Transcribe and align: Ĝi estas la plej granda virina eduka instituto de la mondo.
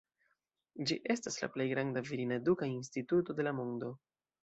Ĝi 0.91 0.97
estas 1.17 1.37
la 1.43 1.51
plej 1.57 1.69
granda 1.73 2.05
virina 2.09 2.43
eduka 2.43 2.73
instituto 2.75 3.41
de 3.41 3.51
la 3.51 3.59
mondo. 3.63 3.97